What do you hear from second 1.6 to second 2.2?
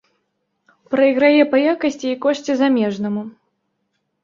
якасці і